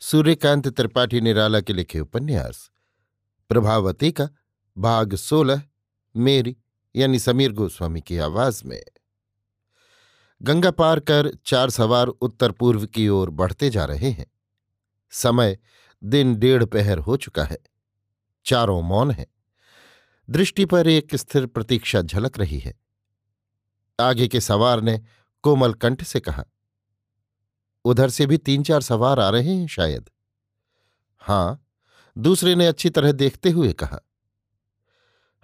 सूर्यकांत 0.00 0.68
त्रिपाठी 0.68 1.20
निराला 1.20 1.60
के 1.60 1.72
लिखे 1.72 2.00
उपन्यास। 2.00 2.70
प्रभावती 3.48 4.12
का 4.12 4.28
भाग 4.78 5.14
सोलह, 5.14 5.62
मेरी, 6.16 6.56
यानी 6.96 7.18
समीर 7.18 7.52
गोस्वामी 7.52 8.00
की 8.00 8.18
आवाज़ 8.18 8.64
में। 8.64 8.82
गंगा 10.42 10.70
पार 10.70 11.00
कर 11.00 11.38
चार 11.46 11.70
सवार 11.70 12.06
उत्तर 12.06 12.52
पूर्व 12.52 12.86
की 12.86 13.08
ओर 13.08 13.30
बढ़ते 13.30 13.70
जा 13.70 13.84
रहे 13.84 14.10
हैं। 14.10 14.26
समय 15.10 15.58
दिन 16.04 16.36
डेढ़ 16.36 16.64
पहर 16.64 16.98
हो 16.98 17.16
चुका 17.16 17.44
है। 17.44 17.58
चारों 18.44 18.82
मौन 18.82 19.10
है। 19.10 19.26
दृष्टि 20.30 20.64
पर 20.64 20.88
एक 20.88 21.14
स्थिर 21.14 21.46
प्रतीक्षा 21.46 22.02
झलक 22.02 22.38
रही 22.38 22.58
है। 22.58 22.74
आगे 24.00 24.28
के 24.28 24.40
सवार 24.40 24.80
ने 24.80 25.02
कोमल 25.42 25.74
कंठ 25.74 26.04
से 26.04 26.20
कहा 26.20 26.44
उधर 27.84 28.10
से 28.10 28.26
भी 28.26 28.36
तीन 28.38 28.62
चार 28.62 28.80
सवार 28.80 29.20
आ 29.20 29.28
रहे 29.30 29.54
हैं 29.54 29.66
शायद। 29.66 30.10
हाँ, 31.22 31.64
दूसरे 32.16 32.54
ने 32.54 32.66
अच्छी 32.66 32.90
तरह 32.90 33.12
देखते 33.12 33.50
हुए 33.50 33.72
कहा। 33.72 34.00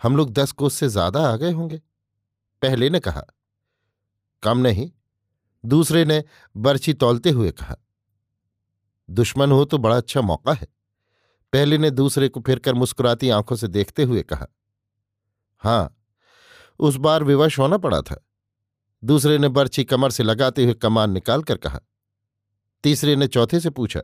हम 0.02 0.16
लोग 0.16 0.32
दस 0.32 0.52
कोस 0.52 0.74
से 0.74 0.88
ज़्यादा 0.88 1.20
आ 1.28 1.36
गए 1.36 1.52
होंगे। 1.52 1.80
पहले 2.62 2.90
ने 2.90 3.00
कहा। 3.00 3.24
कम 4.42 4.58
नहीं, 4.58 4.90
दूसरे 5.64 6.04
ने 6.04 6.22
बर्छी 6.56 6.94
तोलते 6.94 7.30
हुए 7.30 7.50
कहा। 7.50 7.76
दुश्मन 9.08 9.52
हो 9.52 9.64
तो 9.64 9.78
बड़ा 9.78 9.96
अच्छा 9.96 10.20
मौका 10.20 10.52
है। 10.52 10.66
पहले 11.52 11.78
ने 11.78 11.90
दूसरे 11.90 12.28
को 12.28 12.40
फिरकर 12.40 12.74
मुस्कुराती 12.74 13.30
आँखों 13.30 13.56
से 13.56 13.68
देखते 13.68 14.02
हुए 14.02 14.22
कहा। 14.22 14.46
हाँ, 15.62 15.96
उस 16.80 16.96
बार 16.96 17.24
विवश 17.24 17.58
होना 17.58 17.76
पड़ा 17.76 18.00
था। 18.00 18.16
दूसरे 19.02 19.38
ने 19.38 19.48
बर्छी 19.48 19.84
कमर 19.84 20.10
से 20.10 20.22
लगाते 20.22 20.64
हुए 20.64 20.74
कमान 20.74 21.10
निकालकर 21.10 21.56
कहा। 21.56 21.80
तीसरे 22.86 23.14
ने 23.16 23.26
चौथे 23.26 23.58
से 23.60 23.70
पूछा, 23.70 24.00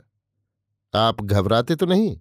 आप 0.94 1.20
घबराते 1.20 1.74
तो 1.76 1.86
नहीं? 1.86 2.20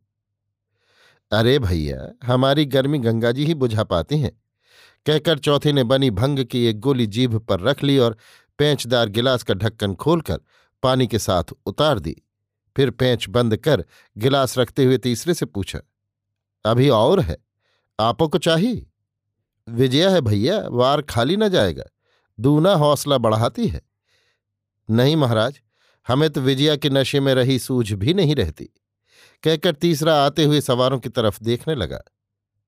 अरे 1.32 1.58
भैया, 1.60 2.12
हमारी 2.24 2.66
गर्मी 2.66 3.00
गंगा 3.00 3.32
जी 3.32 3.46
ही 3.46 3.54
बुझा 3.54 3.84
पाती 3.84 4.20
हैं। 4.20 4.32
कहकर 5.06 5.40
चौथे 5.40 5.74
ने 5.74 5.84
बनी 5.84 6.10
भंग 6.12 6.44
की 6.46 6.64
एक 6.66 6.80
गोली 6.80 7.08
जीभ 7.08 7.38
पर 7.40 7.60
रख 7.60 7.84
ली 7.84 7.98
और 7.98 8.18
पैंचदार 8.58 9.10
गिलास 9.10 9.44
का 9.44 9.54
ढक्कन 9.54 9.96
खोलकर 9.96 10.40
पानी 10.84 11.08
के 11.08 11.20
साथ 11.20 11.44
उतार 11.66 12.00
दी। 12.00 12.16
फिर 12.76 12.92
पैंच 12.92 13.28
बंद 13.30 13.58
कर 13.58 13.86
गिलास 14.18 14.58
रखते 14.58 14.86
हुए 14.86 14.98
तीसरे 14.98 15.34
से 15.34 15.46
पूछा, 15.46 15.80
अभी 16.66 16.90
और 16.90 17.20
है? 17.20 17.38
आपो 18.00 18.28
को 18.28 18.38
चाहिए? 18.38 18.88
विजया 19.68 20.10
है 20.10 20.22
भैया, 20.22 20.68
वार 20.68 21.02
खाली 21.02 21.38
न 21.38 21.50
जाएगा। 21.50 21.84
दूना 22.40 22.74
हौसला 22.76 23.18
बढ़ाती 23.18 23.68
है। 23.68 23.82
नहीं 24.90 25.16
महाराज 25.16 25.62
हमें 26.08 26.30
तो 26.30 26.42
विजया 26.42 26.76
के 26.76 26.90
नशे 26.90 27.20
में 27.20 27.34
रही 27.34 27.60
सूझ 27.60 27.94
भी 27.94 28.14
नहीं 28.14 28.36
रहती। 28.36 28.70
कहकर 29.44 29.74
तीसरा 29.74 30.26
आते 30.26 30.44
हुए 30.44 30.62
सवारों 30.62 31.00
की 31.00 31.10
तरफ़ 31.10 31.44
देखने 31.44 31.76
लगा। 31.76 32.02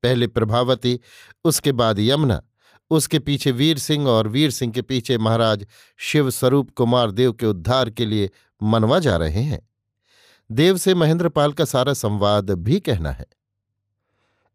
पहले 0.04 0.28
प्रभावती, 0.28 1.00
उसके 1.44 1.72
बाद 1.72 2.00
यमुना, 2.00 2.44
उसके 2.90 3.20
पीछे 3.20 3.52
वीर 3.52 3.78
सिंह 3.78 4.08
और 4.08 4.28
वीर 4.28 4.52
सिंह 4.52 4.74
के 4.74 4.82
पीछे 4.82 5.18
महाराज 5.18 5.68
शिव 5.98 6.30
स्वरूप 6.30 6.72
कुमार 6.76 7.12
देव 7.12 7.34
के 7.34 7.46
उद्धार 7.46 7.90
के 7.90 8.06
लिए 8.06 8.30
मनवा 8.64 9.00
जा 9.00 9.18
रहे 9.18 9.42
हैं। 9.42 9.70
देव 10.52 10.78
से 10.78 10.96
महेंद्रपाल 10.96 11.54
का 11.54 11.66
सारा 11.66 11.94
संवाद 11.94 12.52
भी 12.52 12.80
कहना 12.80 13.12
है। 13.12 13.26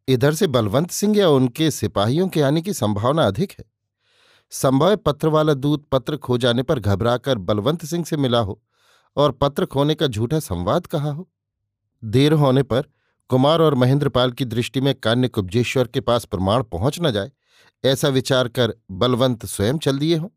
इधर 0.08 0.34
से 0.34 0.46
बलवंत 0.46 0.90
सिंह 0.90 1.18
या 1.18 1.28
उनके 1.28 1.70
सिपाहियों 1.70 2.28
के 2.28 2.42
आने 2.42 2.62
की 2.62 2.72
संभावना 2.72 3.26
अधिक 3.26 3.52
है। 3.52 3.64
संभव 4.52 4.96
पत्र 4.96 5.28
वाला 5.28 5.54
दूत 5.54 5.86
पत्र 5.92 6.16
खो 6.16 6.38
जाने 6.38 6.62
पर 6.62 6.78
घबराकर 6.78 7.38
बलवंत 7.38 7.84
सिंह 7.84 8.04
से 8.04 8.16
मिला 8.16 8.38
हो 8.38 8.62
और 9.16 9.32
पत्र 9.32 9.66
खोने 9.66 9.94
का 9.94 10.06
झूठा 10.06 10.40
संवाद 10.40 10.86
कहा 10.86 11.10
हो। 11.10 11.28
देर 12.04 12.32
होने 12.32 12.62
पर 12.62 12.82
कुमार 13.30 13.62
और 13.62 13.74
महेंद्रपाल 13.74 14.32
की 14.32 14.44
दृष्टि 14.44 14.80
में 14.80 14.94
कान्य 14.94 15.28
कुब्जेश्वर 15.28 15.86
के 15.86 16.00
पास 16.00 16.24
प्रमाण 16.24 16.62
पहुँच 16.62 16.98
न 17.00 17.10
जाए, 17.12 17.30
ऐसा 17.84 18.08
विचार 18.08 18.48
कर 18.48 18.74
बलवंत 18.90 19.46
स्वयं 19.46 19.78
चल 19.78 19.98
दिए 19.98 20.16
हों। 20.16 20.28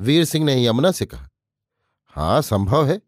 वीर 0.00 0.24
सिंह 0.24 0.44
ने 0.44 0.64
यमुना 0.66 0.92
से 0.92 1.06
कहा, 1.06 1.28
हाँ, 2.06 2.42
संभव 2.42 2.86
है। 2.86 3.00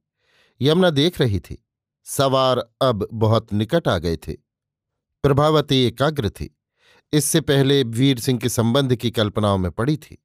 यमुना 0.61 0.91
देख 0.91 1.21
रही 1.21 1.41
थी। 1.41 1.67
सवार 2.05 2.59
अब 2.83 3.09
बहुत 3.13 3.53
निकट 3.53 3.89
आ 3.89 3.99
गए 3.99 4.17
थे। 4.17 4.33
प्रभावती 5.25 5.85
एकाग्र 5.85 6.31
थी। 6.31 6.59
इससे 7.13 7.41
पहले 7.41 7.83
वीर 7.83 8.19
सिंह 8.19 8.39
के 8.39 8.49
संबंध 8.49 8.97
की 8.97 9.11
कल्पनाओं 9.11 9.59
में 9.59 9.71
पड़ी 9.71 9.97
थी। 9.97 10.25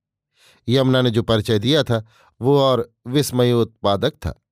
यमुना 0.69 1.01
ने 1.01 1.11
जो 1.11 1.23
परिचय 1.23 1.59
दिया 1.59 1.83
था, 1.83 2.05
वो 2.41 2.59
और 2.59 2.93
विस्मयोत्पादक 3.07 4.11
था। 4.11 4.43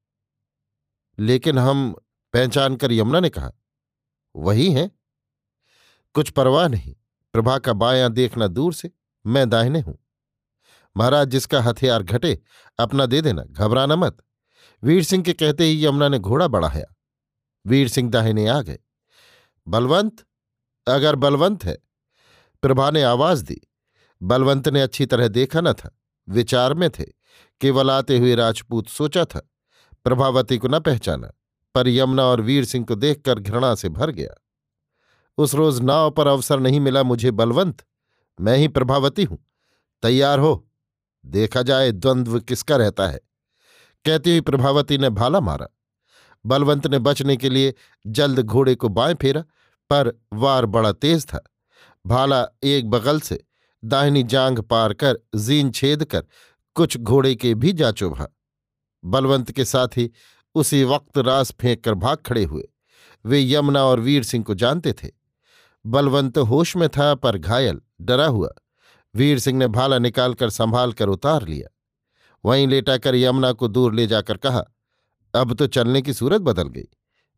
लेकिन 1.19 1.57
हम 1.57 1.95
पहचान 2.33 2.75
कर 2.75 2.91
यमुना 2.91 3.19
ने 3.19 3.29
कहा, 3.29 3.51
वही 4.35 4.71
हैं। 4.71 4.91
कुछ 6.13 6.29
परवाह 6.29 6.67
नहीं। 6.67 6.95
प्रभा 7.33 7.57
का 7.57 7.73
बायां 7.73 8.13
देखना 8.13 8.47
दूर 8.47 8.73
से, 8.73 8.91
मैं 9.25 9.49
दाहिने 9.49 9.79
हूँ। 9.79 9.97
महाराज, 10.97 11.27
जिसका 11.27 11.61
हथियार 11.61 12.03
घटे, 12.03 12.41
अपना 12.79 13.05
दे 13.05 13.21
देना, 13.21 13.43
घबराना 13.43 13.95
मत। 13.95 14.17
वीर 14.83 15.03
सिंह 15.03 15.23
के 15.23 15.33
कहते 15.33 15.63
ही 15.63 15.85
यमुना 15.85 16.09
ने 16.09 16.19
घोड़ा 16.19 16.47
बढ़ाया। 16.47 16.95
वीर 17.67 17.87
सिंह 17.87 18.11
दाहिने 18.11 18.47
आ 18.47 18.61
गए। 18.61 18.79
बलवंत? 19.67 20.25
अगर 20.87 21.15
बलवंत 21.15 21.65
है 21.65 21.84
प्रभा 22.65 22.91
ने 22.91 23.03
आवाज़ 23.03 23.45
दी। 23.45 23.61
बलवंत 24.21 24.69
ने 24.69 24.81
अच्छी 24.81 25.05
तरह 25.05 25.27
देखा 25.27 25.61
न 25.61 25.73
था। 25.73 25.99
विचार 26.29 26.73
में 26.73 26.89
थे। 26.89 27.03
केवल 27.61 27.91
आते 27.91 28.17
हुए 28.17 28.35
राजपूत 28.35 28.87
सोचा 28.87 29.25
था। 29.25 29.49
प्रभावती 30.03 30.57
को 30.57 30.67
न 30.67 30.79
पहचाना। 30.79 31.31
पर 31.75 31.87
यमुना 31.87 32.23
और 32.23 32.41
वीर 32.41 32.65
सिंह 32.65 32.85
को 32.85 32.95
देखकर 32.95 33.39
घृणा 33.39 33.75
से 33.75 33.89
भर 33.89 34.11
गया। 34.11 34.43
उस 35.37 35.53
रोज 35.53 35.81
नाव 35.81 36.11
पर 36.11 36.27
अवसर 36.27 36.59
नहीं 36.59 36.79
मिला 36.79 37.03
मुझे 37.03 37.31
बलवंत। 37.31 37.85
मैं 38.41 38.57
ही 38.57 38.67
प्रभावती 38.67 39.23
हूँ। 39.23 39.45
तैयार 40.03 40.39
हो। 40.39 40.69
देखा 41.25 41.61
जाए 41.61 41.91
द्वंद्व 41.91 42.39
किसका 42.39 42.75
रहता 42.75 43.07
है। 43.07 43.19
कहती 44.05 44.29
हुई 44.29 44.41
प्रभावती 44.41 44.97
ने 44.97 45.09
भाला 45.09 45.39
मारा। 45.39 45.67
बलवंत 46.45 46.87
ने 46.87 46.99
बचने 46.99 47.37
के 47.37 47.49
लिए 47.49 47.73
जल्द 48.07 48.39
घोड़े 48.39 48.75
को 48.75 48.89
बाएँ 48.89 49.15
फेरा। 49.15 49.41
पर 49.89 50.21
वार 50.33 50.65
बड़ा 50.65 50.91
तेज 50.91 51.25
था। 51.25 51.43
भाला 52.05 52.45
एक 52.63 52.89
बगल 52.89 53.19
से 53.19 53.43
दाहिनी 53.83 54.23
जांग 54.23 54.59
पार 54.61 54.93
कर 54.93 55.19
जीन 55.35 55.71
छेद 55.71 56.03
कर 56.03 56.23
कुछ 56.75 56.97
घोड़े 56.97 57.35
के 57.35 57.53
भी 57.55 57.71
जा 57.73 57.91
चुभा। 57.91 58.27
बलवंत 59.03 59.51
के 59.51 59.65
साथ 59.65 59.97
ही 59.97 60.09
उसी 60.55 60.83
वक्त 60.83 61.17
रास 61.17 61.51
फेंक 61.51 61.83
कर 61.83 61.93
भाग 61.93 62.17
खड़े 62.17 62.43
हुए। 62.43 62.63
वे 63.25 63.41
यमुना 63.43 63.83
और 63.83 63.99
वीर 63.99 64.23
सिंह 64.23 64.43
को 64.43 64.55
जानते 64.55 64.93
थे। 64.93 65.09
बलवंत 65.85 66.37
होश 66.37 66.75
में 66.75 66.87
था 66.89 67.13
पर 67.15 67.37
घायल, 67.37 67.81
डरा 68.01 68.25
हुआ। 68.25 68.49
वीर 69.15 69.39
सिंह 69.39 69.57
ने 69.59 69.67
भाला 69.67 69.99
निकालकर 69.99 70.49
संभाल 70.49 70.93
कर 70.93 71.09
उतार 71.09 71.47
लिया। 71.47 71.69
वहीं 72.43 72.67
लेटाकर 72.67 73.15
यमुना 73.15 73.51
को 73.51 73.67
दूर 73.67 73.93
ले 73.93 74.07
जाकर 74.07 74.37
कहा, 74.37 74.63
अब 75.33 75.53
तो 75.53 75.67
चलने 75.67 76.01
की 76.01 76.13
सूरत 76.13 76.41
बदल 76.41 76.67
गई। 76.67 76.87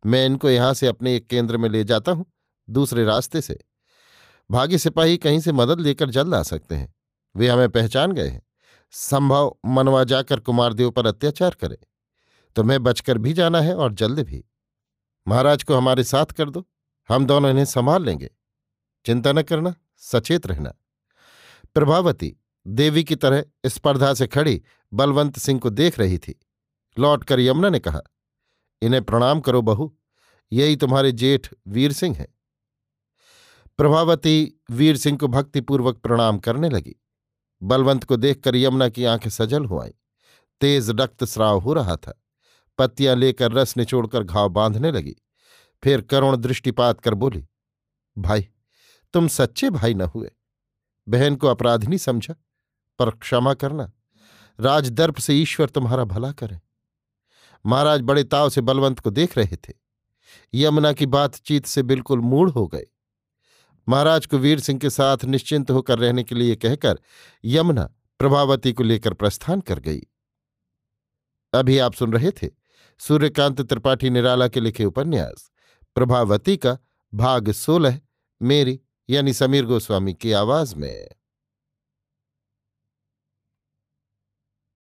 मैं 0.03 0.25
इनको 0.25 0.49
यहाँ 0.49 0.73
से 0.73 0.87
अपने 0.87 1.15
एक 1.15 1.27
केंद्र 1.27 1.57
में 1.57 1.69
ले 1.69 1.83
जाता 1.83 2.11
हूँ, 2.11 2.25
दूसरे 2.67 3.05
रास्ते 3.05 3.41
से। 3.41 3.59
भागी 4.51 4.77
सिपाही 4.77 5.17
कहीं 5.17 5.39
से 5.39 5.51
मदद 5.51 5.79
लेकर 5.79 6.09
जल्द 6.09 6.33
आ 6.33 6.43
सकते 6.43 6.75
हैं। 6.75 6.95
वे 7.35 7.47
हमें 7.47 7.69
पहचान 7.69 8.11
गए 8.11 8.27
हैं। 8.27 8.47
संभव 8.91 9.57
मनवा 9.65 10.03
जाकर 10.03 10.39
कुमारदेव 10.39 10.91
पर 10.91 11.07
अत्याचार 11.07 11.55
करे। 11.61 11.77
तुम्हें 12.55 12.83
बचकर 12.83 13.17
भी 13.17 13.33
जाना 13.33 13.61
है 13.61 13.75
और 13.75 13.93
जल्द 13.93 14.19
भी। 14.19 14.45
महाराज 15.27 15.63
को 15.63 15.75
हमारे 15.75 16.03
साथ 16.03 16.25
कर 16.25 16.49
दो। 16.49 16.67
हम 17.09 17.25
दोनों 17.25 17.51
इन्हें 17.51 17.65
संभाल 17.65 18.03
लेंगे। 18.03 18.31
चिंता 19.05 19.31
न 19.31 19.41
करना, 19.41 19.75
सचेत 19.97 20.47
रहना। 20.47 20.73
प्रभावती, 21.73 22.37
देवी 22.67 23.03
की 23.03 23.15
तरह 23.15 23.43
स्पर्धा 23.65 24.13
से 24.13 24.27
खड़ी 24.27 24.63
बलवंत 24.93 25.39
सिंह 25.39 25.59
को 25.59 25.69
देख 25.69 25.99
रही 25.99 26.17
थी। 26.17 26.45
लौटकर 26.99 27.39
यमुना 27.39 27.69
ने 27.69 27.79
कहा, 27.79 28.01
इन्हें 28.81 29.03
प्रणाम 29.03 29.39
करो 29.39 29.61
बहू। 29.61 29.97
यही 30.51 30.75
तुम्हारे 30.75 31.11
जेठ 31.11 31.53
वीर 31.67 31.93
सिंह 31.93 32.15
हैं। 32.15 32.36
प्रभावती 33.77 34.61
वीर 34.71 34.97
सिंह 34.97 35.17
को 35.17 35.27
भक्तिपूर्वक 35.27 35.97
प्रणाम 35.97 36.37
करने 36.37 36.69
लगी। 36.69 36.95
बलवंत 37.63 38.03
को 38.03 38.17
देखकर 38.17 38.55
यमुना 38.55 38.89
की 38.89 39.05
आँखें 39.05 39.29
सजल 39.29 39.65
हो 39.65 39.79
आईं। 39.79 39.91
तेज 40.61 40.89
रक्तस्राव 40.89 41.59
हो 41.59 41.73
रहा 41.73 41.95
था। 41.95 42.23
पत्तियाँ 42.77 43.15
लेकर 43.15 43.51
रस 43.51 43.77
निचोड़कर 43.77 44.23
घाव 44.23 44.49
बांधने 44.49 44.91
लगी। 44.91 45.15
फिर 45.83 46.01
करुण 46.01 46.37
दृष्टिपात 46.37 47.01
कर 47.01 47.13
बोली, 47.13 47.47
भाई, 48.17 48.47
तुम 49.13 49.27
सच्चे 49.27 49.69
भाई 49.69 49.93
न 49.93 50.01
हुए। 50.01 50.31
बहन 51.09 51.35
को 51.35 51.47
अपराधिनी 51.47 51.97
समझा, 51.97 52.35
पर 52.99 53.09
क्षमा 53.09 53.53
करना। 53.53 53.91
राजदर्प 54.59 55.17
से 55.17 55.33
ईश्वर 55.33 55.69
तुम्हारा 55.69 56.03
भला 56.03 56.31
करे। 56.31 56.59
महाराज 57.65 58.01
बड़े 58.01 58.23
ताव 58.23 58.49
से 58.49 58.61
बलवंत 58.61 58.99
को 58.99 59.09
देख 59.09 59.37
रहे 59.37 59.55
थे। 59.55 59.73
यमुना 60.53 60.93
की 60.93 61.05
बातचीत 61.05 61.65
से 61.65 61.83
बिल्कुल 61.83 62.19
मूड 62.19 62.49
हो 62.49 62.67
गए। 62.67 62.85
महाराज 63.89 64.25
को 64.25 64.37
वीर 64.37 64.59
सिंह 64.59 64.79
के 64.79 64.89
साथ 64.89 65.25
निश्चिंत 65.25 65.71
होकर 65.71 65.99
रहने 65.99 66.23
के 66.23 66.35
लिए 66.35 66.55
कहकर 66.55 66.99
यमुना 67.45 67.89
प्रभावती 68.19 68.73
को 68.73 68.83
लेकर 68.83 69.13
प्रस्थान 69.13 69.61
कर 69.61 69.79
गई। 69.79 70.01
अभी 71.53 71.77
आप 71.77 71.93
सुन 71.93 72.13
रहे 72.13 72.31
थे 72.31 72.49
सूर्यकांत 72.99 73.61
त्रिपाठी 73.61 74.09
निराला 74.09 74.47
के 74.47 74.59
लिखे 74.59 74.85
उपन्यास, 74.85 75.51
प्रभावती 75.95 76.57
का 76.57 76.77
भाग 77.13 77.51
सोलह, 77.51 77.99
मेरी 78.41 78.79
यानी 79.09 79.33
समीर 79.33 79.65
गोस्वामी 79.65 80.13
की 80.13 80.31
आवाज़ 80.31 80.75
में। 80.75 81.09